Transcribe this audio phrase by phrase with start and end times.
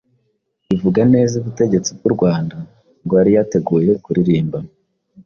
[0.75, 2.55] ivuga neza ubutegetsi bw'u Rwanda,
[3.03, 4.57] ngo yari yateguye kuririmba